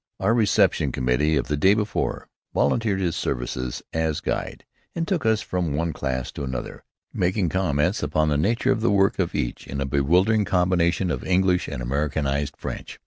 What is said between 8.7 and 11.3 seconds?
of the work of each in a bewildering combination of